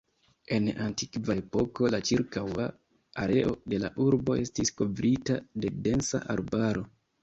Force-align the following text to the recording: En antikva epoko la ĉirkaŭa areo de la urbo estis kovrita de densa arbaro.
En 0.55 0.69
antikva 0.85 1.35
epoko 1.41 1.91
la 1.97 1.99
ĉirkaŭa 2.11 2.67
areo 3.27 3.55
de 3.75 3.83
la 3.87 3.95
urbo 4.09 4.41
estis 4.49 4.77
kovrita 4.83 5.41
de 5.65 5.77
densa 5.89 6.29
arbaro. 6.39 6.89